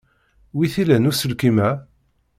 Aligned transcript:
Wi 0.55 0.65
t-ilan 0.73 1.09
uselkim-a? 1.09 1.69